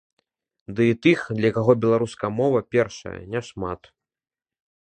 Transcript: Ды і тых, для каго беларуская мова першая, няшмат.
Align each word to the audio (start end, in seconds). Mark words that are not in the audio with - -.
Ды 0.77 0.85
і 0.91 0.95
тых, 1.05 1.19
для 1.41 1.51
каго 1.59 1.71
беларуская 1.83 2.31
мова 2.39 2.59
першая, 2.77 3.15
няшмат. 3.35 3.81